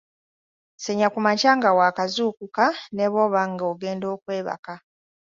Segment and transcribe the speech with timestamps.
[0.83, 2.65] Senya ku makya nga wakazuukuka
[2.95, 4.73] ne bw'oba nga ogenda okwebaka.